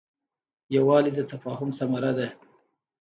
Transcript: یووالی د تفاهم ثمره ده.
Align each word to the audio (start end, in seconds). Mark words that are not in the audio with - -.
یووالی 0.75 1.11
د 1.15 1.19
تفاهم 1.31 1.69
ثمره 1.79 2.11
ده. 2.17 2.27